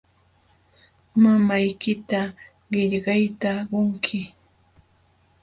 [1.21, 2.21] Mamaykita
[2.71, 4.19] qillayta qunki.